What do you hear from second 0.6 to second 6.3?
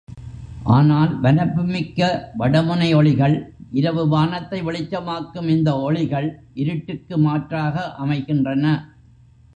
ஆனால், வனப்புமிக்க வடமுனை ஒளிகள் இரவு வானத்தை வெளிச்சமாக்கும் இந்த ஒளிகள்